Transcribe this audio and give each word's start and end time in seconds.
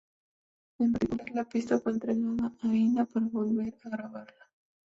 En 0.79 0.93
particular, 0.93 1.29
la 1.31 1.43
pista 1.47 1.77
fue 1.79 1.91
entregada 1.91 2.51
a 2.63 2.67
Inna 2.73 3.05
para 3.05 3.27
volver 3.27 3.75
a 3.83 3.89
grabarla. 3.89 4.49